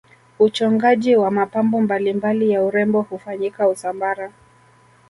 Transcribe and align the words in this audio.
uchongaji 0.39 1.15
wa 1.15 1.31
mapambo 1.31 1.81
mbalimbali 1.81 2.49
ya 2.49 2.63
urembo 2.63 3.01
hufanyika 3.01 3.67
usambara 3.67 4.31